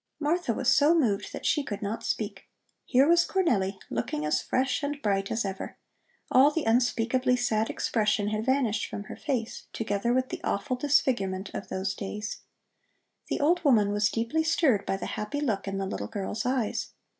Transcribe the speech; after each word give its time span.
Martha 0.19 0.51
was 0.51 0.73
so 0.73 0.95
moved 0.95 1.31
that 1.31 1.45
she 1.45 1.61
could 1.63 1.83
not 1.83 2.03
speak. 2.03 2.47
Here 2.85 3.07
was 3.07 3.23
Cornelli, 3.23 3.77
looking 3.91 4.25
as 4.25 4.41
fresh 4.41 4.81
and 4.81 4.99
bright 4.99 5.29
as 5.29 5.45
ever; 5.45 5.77
all 6.31 6.49
the 6.49 6.63
unspeakably 6.63 7.35
sad 7.35 7.69
expression 7.69 8.29
had 8.29 8.43
vanished 8.43 8.87
from 8.89 9.03
her 9.03 9.15
face, 9.15 9.67
together 9.73 10.11
with 10.11 10.29
the 10.29 10.41
awful 10.43 10.75
disfigurement 10.75 11.51
of 11.53 11.67
those 11.67 11.93
days. 11.93 12.41
The 13.27 13.39
old 13.41 13.63
woman 13.63 13.91
was 13.91 14.09
deeply 14.09 14.43
stirred 14.43 14.87
by 14.87 14.97
the 14.97 15.05
happy 15.05 15.39
look 15.39 15.67
in 15.67 15.77
the 15.77 15.85
little 15.85 16.07
girl's 16.07 16.47
eyes. 16.47 16.93